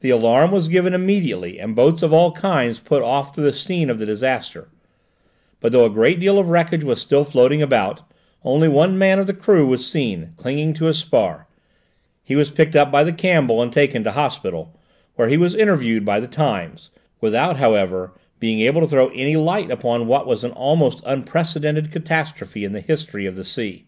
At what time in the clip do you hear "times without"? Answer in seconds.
16.28-17.56